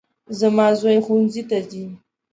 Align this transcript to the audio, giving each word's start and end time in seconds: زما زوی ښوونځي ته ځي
زما 0.39 0.67
زوی 0.79 0.97
ښوونځي 1.05 1.43
ته 1.49 1.57
ځي 1.69 1.85